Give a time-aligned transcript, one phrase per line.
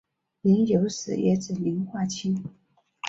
[0.41, 2.43] 膦有时也专指磷化氢。